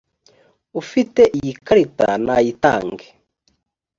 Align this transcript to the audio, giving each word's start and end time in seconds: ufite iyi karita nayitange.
ufite 0.81 1.21
iyi 1.37 1.53
karita 1.65 2.07
nayitange. 2.25 3.07